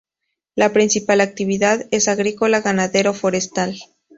La 0.55 0.73
principal 0.73 1.21
actividad 1.21 1.85
es 1.91 2.07
agrícola-ganadero-forestal. 2.07 3.77